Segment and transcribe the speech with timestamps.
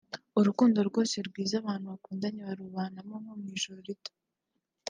[0.39, 4.11] urukundo rwose rwabaye rwiza abakundanye barubanamo nko mu ijuru rito